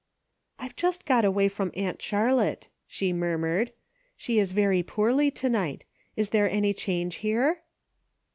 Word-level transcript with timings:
"I've 0.57 0.75
just 0.75 1.05
got 1.05 1.25
away 1.25 1.47
from 1.47 1.71
aunt 1.75 2.01
Charlotte," 2.01 2.69
she 2.87 3.13
murmured; 3.13 3.71
"she 4.17 4.39
is 4.39 4.51
very 4.51 4.81
poorly 4.81 5.29
to 5.29 5.47
night. 5.47 5.85
Is 6.15 6.31
there 6.31 6.49
any 6.49 6.73
change 6.73 7.17
here 7.17 7.61